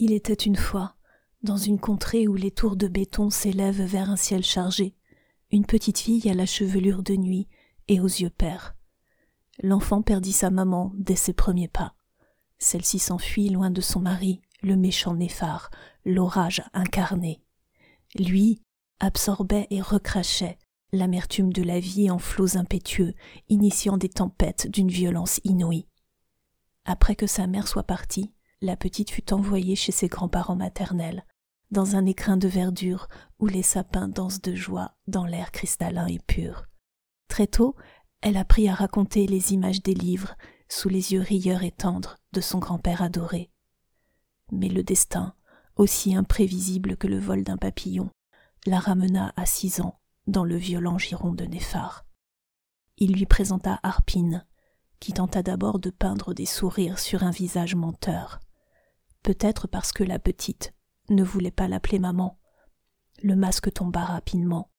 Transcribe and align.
Il 0.00 0.12
était 0.12 0.32
une 0.32 0.54
fois, 0.54 0.94
dans 1.42 1.56
une 1.56 1.80
contrée 1.80 2.28
où 2.28 2.36
les 2.36 2.52
tours 2.52 2.76
de 2.76 2.86
béton 2.86 3.30
s'élèvent 3.30 3.82
vers 3.82 4.10
un 4.10 4.16
ciel 4.16 4.44
chargé, 4.44 4.94
une 5.50 5.66
petite 5.66 5.98
fille 5.98 6.30
à 6.30 6.34
la 6.34 6.46
chevelure 6.46 7.02
de 7.02 7.16
nuit 7.16 7.48
et 7.88 7.98
aux 7.98 8.06
yeux 8.06 8.30
pères. 8.30 8.76
L'enfant 9.60 10.02
perdit 10.02 10.32
sa 10.32 10.50
maman 10.50 10.92
dès 10.94 11.16
ses 11.16 11.32
premiers 11.32 11.66
pas. 11.66 11.96
Celle-ci 12.58 13.00
s'enfuit 13.00 13.48
loin 13.48 13.72
de 13.72 13.80
son 13.80 13.98
mari, 13.98 14.40
le 14.62 14.76
méchant 14.76 15.14
néphar, 15.14 15.68
l'orage 16.04 16.62
incarné. 16.74 17.42
Lui 18.14 18.62
absorbait 19.00 19.66
et 19.70 19.80
recrachait 19.80 20.58
l'amertume 20.92 21.52
de 21.52 21.64
la 21.64 21.80
vie 21.80 22.08
en 22.08 22.20
flots 22.20 22.56
impétueux, 22.56 23.14
initiant 23.48 23.96
des 23.96 24.10
tempêtes 24.10 24.70
d'une 24.70 24.92
violence 24.92 25.40
inouïe. 25.42 25.88
Après 26.84 27.16
que 27.16 27.26
sa 27.26 27.48
mère 27.48 27.66
soit 27.66 27.82
partie, 27.82 28.32
la 28.60 28.76
petite 28.76 29.10
fut 29.10 29.32
envoyée 29.32 29.76
chez 29.76 29.92
ses 29.92 30.08
grands-parents 30.08 30.56
maternels, 30.56 31.24
dans 31.70 31.96
un 31.96 32.06
écrin 32.06 32.36
de 32.36 32.48
verdure 32.48 33.08
où 33.38 33.46
les 33.46 33.62
sapins 33.62 34.08
dansent 34.08 34.40
de 34.40 34.54
joie 34.54 34.96
dans 35.06 35.26
l'air 35.26 35.52
cristallin 35.52 36.06
et 36.06 36.18
pur. 36.18 36.64
Très 37.28 37.46
tôt, 37.46 37.76
elle 38.20 38.36
apprit 38.36 38.68
à 38.68 38.74
raconter 38.74 39.26
les 39.26 39.52
images 39.52 39.82
des 39.82 39.94
livres 39.94 40.34
sous 40.68 40.88
les 40.88 41.12
yeux 41.12 41.20
rieurs 41.20 41.62
et 41.62 41.70
tendres 41.70 42.16
de 42.32 42.40
son 42.40 42.58
grand-père 42.58 43.02
adoré. 43.02 43.50
Mais 44.50 44.68
le 44.68 44.82
destin, 44.82 45.34
aussi 45.76 46.14
imprévisible 46.14 46.96
que 46.96 47.06
le 47.06 47.18
vol 47.18 47.44
d'un 47.44 47.56
papillon, 47.56 48.10
la 48.66 48.80
ramena 48.80 49.32
à 49.36 49.46
six 49.46 49.80
ans 49.80 50.00
dans 50.26 50.44
le 50.44 50.56
violent 50.56 50.98
giron 50.98 51.32
de 51.32 51.44
Néphar. 51.44 52.04
Il 52.96 53.12
lui 53.12 53.26
présenta 53.26 53.78
Harpine, 53.82 54.44
qui 54.98 55.12
tenta 55.12 55.42
d'abord 55.42 55.78
de 55.78 55.90
peindre 55.90 56.34
des 56.34 56.46
sourires 56.46 56.98
sur 56.98 57.22
un 57.22 57.30
visage 57.30 57.76
menteur 57.76 58.40
peut-être 59.28 59.68
parce 59.68 59.92
que 59.92 60.04
la 60.04 60.18
petite 60.18 60.72
ne 61.10 61.22
voulait 61.22 61.50
pas 61.50 61.68
l'appeler 61.68 61.98
maman. 61.98 62.38
Le 63.22 63.36
masque 63.36 63.70
tomba 63.70 64.02
rapidement, 64.02 64.70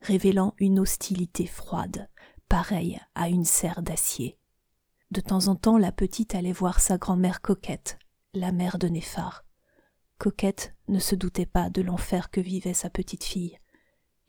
révélant 0.00 0.54
une 0.56 0.78
hostilité 0.78 1.44
froide, 1.44 2.08
pareille 2.48 2.98
à 3.14 3.28
une 3.28 3.44
serre 3.44 3.82
d'acier. 3.82 4.38
De 5.10 5.20
temps 5.20 5.48
en 5.48 5.56
temps, 5.56 5.76
la 5.76 5.92
petite 5.92 6.34
allait 6.34 6.52
voir 6.52 6.80
sa 6.80 6.96
grand-mère 6.96 7.42
Coquette, 7.42 7.98
la 8.32 8.50
mère 8.50 8.78
de 8.78 8.88
Néphar. 8.88 9.44
Coquette 10.16 10.74
ne 10.88 11.00
se 11.00 11.14
doutait 11.14 11.44
pas 11.44 11.68
de 11.68 11.82
l'enfer 11.82 12.30
que 12.30 12.40
vivait 12.40 12.72
sa 12.72 12.88
petite 12.88 13.24
fille, 13.24 13.58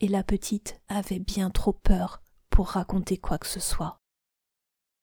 et 0.01 0.09
la 0.09 0.23
petite 0.23 0.81
avait 0.89 1.19
bien 1.19 1.49
trop 1.51 1.71
peur 1.71 2.21
pour 2.49 2.67
raconter 2.67 3.17
quoi 3.17 3.37
que 3.37 3.47
ce 3.47 3.61
soit. 3.61 3.98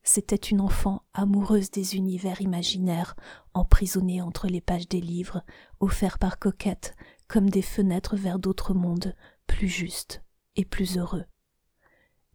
C'était 0.09 0.37
une 0.37 0.61
enfant 0.61 1.03
amoureuse 1.15 1.73
des 1.73 1.97
univers 1.97 2.41
imaginaires, 2.41 3.17
emprisonnée 3.55 4.23
entre 4.23 4.47
les 4.47 4.61
pages 4.61 4.89
des 4.89 5.01
livres, 5.01 5.43
offerts 5.81 6.21
par 6.21 6.39
Coquette 6.39 6.95
comme 7.27 7.51
des 7.51 7.61
fenêtres 7.61 8.15
vers 8.15 8.39
d'autres 8.39 8.73
mondes 8.73 9.17
plus 9.49 9.67
justes 9.67 10.23
et 10.55 10.65
plus 10.65 10.97
heureux. 10.97 11.25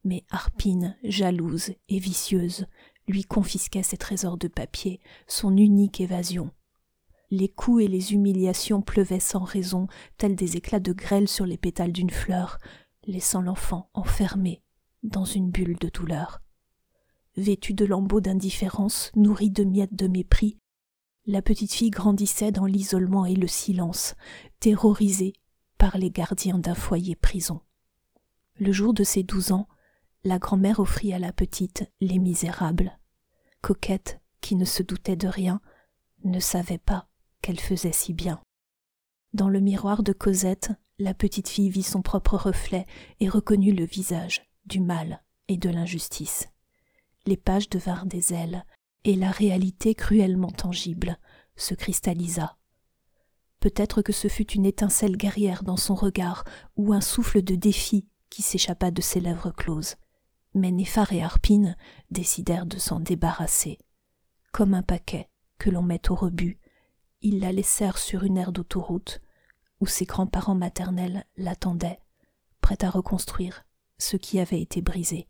Mais 0.03 0.25
Harpine, 0.29 0.97
jalouse 1.05 1.71
et 1.87 1.97
vicieuse, 1.97 2.65
lui 3.07 3.23
confisquait 3.23 3.83
ses 3.83 3.97
trésors 3.97 4.37
de 4.37 4.49
papier, 4.49 4.99
son 5.25 5.55
unique 5.55 6.01
évasion. 6.01 6.51
Les 7.29 7.47
coups 7.47 7.85
et 7.85 7.87
les 7.87 8.11
humiliations 8.11 8.81
pleuvaient 8.81 9.21
sans 9.21 9.45
raison, 9.45 9.87
tels 10.17 10.35
des 10.35 10.57
éclats 10.57 10.81
de 10.81 10.91
grêle 10.91 11.29
sur 11.29 11.45
les 11.45 11.57
pétales 11.57 11.93
d'une 11.93 12.09
fleur, 12.09 12.57
laissant 13.05 13.41
l'enfant 13.41 13.89
enfermé 13.93 14.61
dans 15.03 15.25
une 15.25 15.51
bulle 15.51 15.77
de 15.79 15.87
douleur 15.87 16.40
vêtue 17.37 17.73
de 17.73 17.85
lambeaux 17.85 18.21
d'indifférence, 18.21 19.11
nourrie 19.15 19.51
de 19.51 19.63
miettes 19.63 19.95
de 19.95 20.07
mépris, 20.07 20.57
la 21.25 21.41
petite 21.41 21.73
fille 21.73 21.89
grandissait 21.89 22.51
dans 22.51 22.65
l'isolement 22.65 23.25
et 23.25 23.35
le 23.35 23.47
silence, 23.47 24.15
terrorisée 24.59 25.33
par 25.77 25.97
les 25.97 26.11
gardiens 26.11 26.57
d'un 26.57 26.75
foyer 26.75 27.15
prison. 27.15 27.61
Le 28.59 28.71
jour 28.71 28.93
de 28.93 29.03
ses 29.03 29.23
douze 29.23 29.51
ans, 29.51 29.67
la 30.23 30.39
grand-mère 30.39 30.79
offrit 30.79 31.13
à 31.13 31.19
la 31.19 31.31
petite 31.31 31.89
Les 31.99 32.19
Misérables. 32.19 32.99
Coquette, 33.61 34.19
qui 34.41 34.55
ne 34.55 34.65
se 34.65 34.83
doutait 34.83 35.15
de 35.15 35.27
rien, 35.27 35.61
ne 36.23 36.39
savait 36.39 36.77
pas 36.77 37.07
qu'elle 37.41 37.59
faisait 37.59 37.91
si 37.91 38.13
bien. 38.13 38.41
Dans 39.33 39.49
le 39.49 39.59
miroir 39.59 40.03
de 40.03 40.13
Cosette, 40.13 40.71
la 40.99 41.13
petite 41.13 41.49
fille 41.49 41.69
vit 41.69 41.83
son 41.83 42.01
propre 42.01 42.35
reflet 42.35 42.85
et 43.19 43.29
reconnut 43.29 43.73
le 43.73 43.85
visage 43.85 44.41
du 44.65 44.79
mal 44.79 45.23
et 45.47 45.57
de 45.57 45.69
l'injustice 45.69 46.47
les 47.25 47.37
pages 47.37 47.69
devinrent 47.69 48.05
des 48.05 48.33
ailes, 48.33 48.65
et 49.03 49.15
la 49.15 49.31
réalité 49.31 49.95
cruellement 49.95 50.51
tangible 50.51 51.17
se 51.55 51.73
cristallisa. 51.73 52.57
Peut-être 53.59 54.01
que 54.01 54.13
ce 54.13 54.27
fut 54.27 54.51
une 54.51 54.65
étincelle 54.65 55.17
guerrière 55.17 55.63
dans 55.63 55.77
son 55.77 55.95
regard, 55.95 56.43
ou 56.75 56.93
un 56.93 57.01
souffle 57.01 57.41
de 57.41 57.55
défi 57.55 58.07
qui 58.29 58.41
s'échappa 58.41 58.91
de 58.91 59.01
ses 59.01 59.19
lèvres 59.19 59.51
closes. 59.51 59.95
Mais 60.53 60.71
Néphar 60.71 61.13
et 61.13 61.21
Harpine 61.21 61.77
décidèrent 62.09 62.65
de 62.65 62.77
s'en 62.77 62.99
débarrasser. 62.99 63.77
Comme 64.51 64.73
un 64.73 64.81
paquet 64.81 65.29
que 65.59 65.69
l'on 65.69 65.83
met 65.83 66.09
au 66.09 66.15
rebut, 66.15 66.59
ils 67.21 67.39
la 67.39 67.51
laissèrent 67.51 67.99
sur 67.99 68.23
une 68.23 68.37
aire 68.37 68.51
d'autoroute, 68.51 69.21
où 69.79 69.85
ses 69.85 70.05
grands-parents 70.05 70.55
maternels 70.55 71.25
l'attendaient, 71.37 71.99
prêts 72.61 72.83
à 72.83 72.89
reconstruire 72.89 73.63
ce 73.99 74.17
qui 74.17 74.39
avait 74.39 74.61
été 74.61 74.81
brisé. 74.81 75.27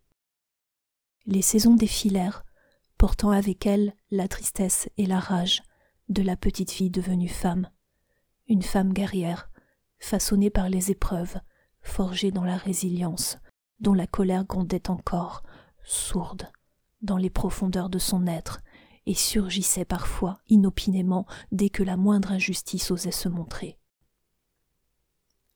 Les 1.26 1.42
saisons 1.42 1.76
défilèrent, 1.76 2.44
portant 2.98 3.32
avec 3.32 3.66
elles 3.66 3.94
la 4.10 4.28
tristesse 4.28 4.90
et 4.98 5.06
la 5.06 5.20
rage 5.20 5.62
de 6.10 6.22
la 6.22 6.36
petite 6.36 6.72
fille 6.72 6.90
devenue 6.90 7.30
femme, 7.30 7.70
une 8.48 8.64
femme 8.64 8.92
guerrière, 8.92 9.50
façonnée 10.00 10.50
par 10.50 10.70
les 10.70 10.92
épreuves, 10.92 11.40
forgée 11.82 12.32
dans 12.32 12.44
la 12.44 12.58
résilience, 12.58 13.38
dont 13.80 13.94
la 13.94 14.08
colère 14.08 14.46
grondait 14.46 14.90
encore, 14.90 15.44
sourde, 15.84 16.52
dans 17.02 17.18
les 17.18 17.30
profondeurs 17.30 17.90
de 17.90 18.00
son 18.00 18.28
être, 18.28 18.62
et 19.06 19.14
surgissait 19.14 19.86
parfois 19.86 20.40
inopinément 20.48 21.26
dès 21.52 21.70
que 21.70 21.84
la 21.84 21.98
moindre 21.98 22.32
injustice 22.32 22.92
osait 22.92 23.12
se 23.12 23.30
montrer. 23.30 23.80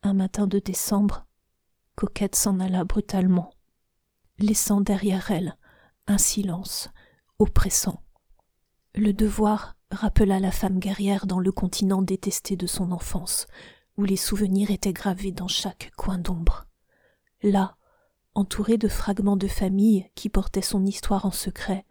Un 0.03 0.13
matin 0.13 0.47
de 0.47 0.59
décembre, 0.59 1.25
Coquette 1.95 2.35
s'en 2.35 2.59
alla 2.59 2.83
brutalement, 2.83 3.51
laissant 4.39 4.81
derrière 4.81 5.31
elle 5.31 5.57
un 6.07 6.17
silence 6.17 6.89
oppressant. 7.39 8.01
Le 8.93 9.11
devoir 9.11 9.75
rappela 9.91 10.39
la 10.39 10.51
femme 10.51 10.79
guerrière 10.79 11.25
dans 11.25 11.39
le 11.39 11.51
continent 11.51 12.01
détesté 12.01 12.55
de 12.55 12.67
son 12.67 12.91
enfance, 12.91 13.47
où 13.97 14.03
les 14.03 14.17
souvenirs 14.17 14.71
étaient 14.71 14.93
gravés 14.93 15.31
dans 15.31 15.47
chaque 15.47 15.91
coin 15.95 16.17
d'ombre. 16.17 16.65
Là, 17.43 17.77
entourée 18.33 18.77
de 18.77 18.87
fragments 18.87 19.37
de 19.37 19.47
famille 19.47 20.09
qui 20.15 20.29
portaient 20.29 20.61
son 20.61 20.85
histoire 20.85 21.25
en 21.25 21.31
secret, 21.31 21.85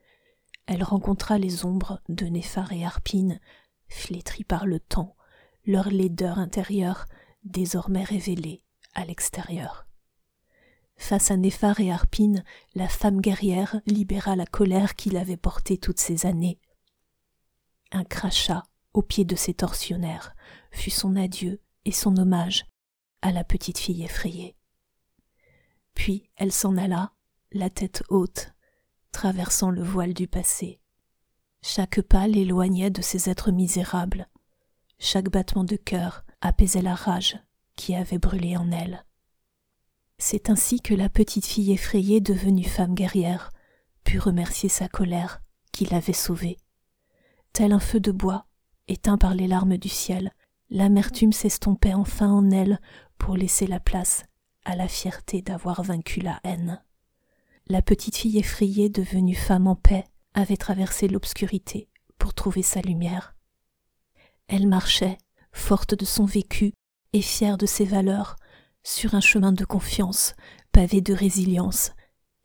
elle 0.67 0.83
rencontra 0.83 1.39
les 1.39 1.65
ombres 1.65 2.01
de 2.09 2.27
Néphar 2.27 2.73
et 2.73 2.85
Harpine, 2.85 3.41
flétries 3.89 4.45
par 4.45 4.67
le 4.67 4.81
temps, 4.81 5.17
leur 5.67 5.91
laideur 5.91 6.39
intérieure 6.39 7.07
désormais 7.45 8.05
révélée 8.05 8.63
à 8.95 9.05
l'extérieur. 9.05 9.84
Face 10.97 11.31
à 11.31 11.37
Néphar 11.37 11.81
et 11.81 11.93
Harpine, 11.93 12.45
la 12.75 12.89
femme 12.89 13.21
guerrière 13.21 13.81
libéra 13.87 14.37
la 14.37 14.47
colère 14.47 14.95
qu'il 14.95 15.17
avait 15.17 15.37
portée 15.37 15.79
toutes 15.79 16.01
ces 16.01 16.27
années. 16.27 16.59
Un 17.93 18.05
crachat 18.05 18.63
au 18.93 19.03
pied 19.03 19.25
de 19.25 19.37
ses 19.37 19.55
tortionnaires 19.55 20.35
fut 20.71 20.91
son 20.91 21.17
adieu 21.17 21.61
et 21.85 21.93
son 21.93 22.17
hommage 22.17 22.65
à 23.23 23.33
la 23.33 23.45
petite 23.45 23.79
fille 23.79 24.05
effrayée. 24.05 24.57
Puis 25.95 26.31
elle 26.37 26.53
s'en 26.53 26.77
alla, 26.77 27.13
la 27.53 27.71
tête 27.71 28.03
haute, 28.09 28.53
traversant 29.13 29.71
le 29.71 29.83
voile 29.83 30.15
du 30.15 30.27
passé. 30.27 30.81
Chaque 31.63 32.03
pas 32.03 32.27
l'éloignait 32.27 32.91
de 32.91 33.01
ces 33.01 33.31
êtres 33.31 33.53
misérables. 33.53 34.29
Chaque 34.99 35.31
battement 35.31 35.65
de 35.65 35.77
cœur 35.77 36.25
apaisait 36.41 36.83
la 36.83 36.95
rage 36.95 37.39
qui 37.77 37.95
avait 37.95 38.19
brûlé 38.19 38.57
en 38.57 38.71
elle. 38.71 39.05
C'est 40.19 40.51
ainsi 40.51 40.81
que 40.81 40.95
la 40.95 41.09
petite 41.09 41.47
fille 41.47 41.73
effrayée 41.73 42.21
devenue 42.21 42.65
femme 42.65 42.95
guerrière 42.95 43.51
put 44.05 44.19
remercier 44.19 44.69
sa 44.69 44.89
colère 44.89 45.41
qui 45.73 45.87
l'avait 45.87 46.13
sauvée. 46.13 46.59
Tel 47.53 47.73
un 47.73 47.81
feu 47.81 48.01
de 48.01 48.13
bois, 48.13 48.47
éteint 48.89 49.19
par 49.19 49.35
les 49.35 49.47
larmes 49.47 49.77
du 49.77 49.89
ciel, 49.89 50.33
l'amertume 50.71 51.33
s'estompait 51.33 51.95
enfin 51.95 52.31
en 52.31 52.51
elle 52.51 52.81
pour 53.19 53.37
laisser 53.37 53.67
la 53.67 53.81
place 53.81 54.25
à 54.65 54.77
la 54.77 54.89
fierté 54.89 55.43
d'avoir 55.43 55.83
vaincu 55.83 56.21
la 56.21 56.41
haine. 56.45 56.83
La 57.67 57.83
petite 57.83 58.17
fille 58.17 58.39
effrayée 58.39 58.89
devenue 58.89 59.35
femme 59.35 59.67
en 59.67 59.77
paix 59.77 60.05
avait 60.35 60.57
traversé 60.57 61.09
l'obscurité 61.09 61.89
pour 62.19 62.35
trouver 62.35 62.63
sa 62.63 62.81
lumière. 62.81 63.35
Elle 64.49 64.69
marchait, 64.69 65.19
forte 65.53 65.95
de 65.95 66.05
son 66.05 66.25
vécu 66.25 66.73
et 67.13 67.23
fière 67.23 67.57
de 67.57 67.67
ses 67.67 67.85
valeurs, 67.85 68.37
sur 68.85 69.15
un 69.15 69.21
chemin 69.21 69.53
de 69.53 69.65
confiance, 69.65 70.35
pavé 70.71 71.01
de 71.01 71.15
résilience 71.15 71.93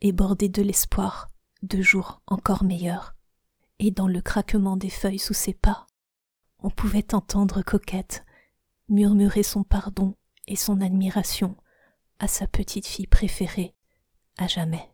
et 0.00 0.12
bordé 0.12 0.48
de 0.48 0.62
l'espoir 0.62 1.28
de 1.62 1.82
jours 1.82 2.22
encore 2.26 2.64
meilleurs. 2.64 3.14
Et 3.78 3.90
dans 3.90 4.08
le 4.08 4.20
craquement 4.20 4.76
des 4.76 4.90
feuilles 4.90 5.18
sous 5.18 5.34
ses 5.34 5.54
pas, 5.54 5.86
on 6.58 6.70
pouvait 6.70 7.14
entendre 7.14 7.62
Coquette 7.62 8.24
murmurer 8.88 9.42
son 9.42 9.62
pardon 9.62 10.16
et 10.48 10.56
son 10.56 10.80
admiration 10.80 11.56
à 12.18 12.26
sa 12.26 12.46
petite 12.46 12.86
fille 12.86 13.06
préférée 13.06 13.74
à 14.36 14.46
jamais. 14.46 14.90